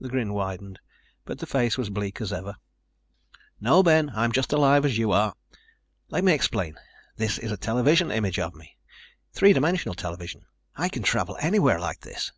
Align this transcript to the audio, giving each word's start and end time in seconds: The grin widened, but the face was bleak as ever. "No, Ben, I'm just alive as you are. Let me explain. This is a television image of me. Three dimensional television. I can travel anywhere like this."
The 0.00 0.08
grin 0.08 0.32
widened, 0.32 0.78
but 1.26 1.38
the 1.38 1.44
face 1.44 1.76
was 1.76 1.90
bleak 1.90 2.22
as 2.22 2.32
ever. 2.32 2.56
"No, 3.60 3.82
Ben, 3.82 4.10
I'm 4.14 4.32
just 4.32 4.54
alive 4.54 4.86
as 4.86 4.96
you 4.96 5.12
are. 5.12 5.34
Let 6.08 6.24
me 6.24 6.32
explain. 6.32 6.78
This 7.16 7.36
is 7.36 7.52
a 7.52 7.58
television 7.58 8.10
image 8.10 8.38
of 8.38 8.54
me. 8.54 8.78
Three 9.34 9.52
dimensional 9.52 9.94
television. 9.94 10.46
I 10.76 10.88
can 10.88 11.02
travel 11.02 11.36
anywhere 11.42 11.78
like 11.78 12.00
this." 12.00 12.32